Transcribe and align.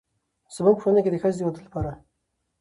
زموږ 0.55 0.75
په 0.77 0.81
ټولنه 0.83 0.99
کې 1.03 1.11
د 1.11 1.15
ښځې 1.21 1.37
د 1.39 1.41
واده 1.45 1.61
لپاره 1.65 1.91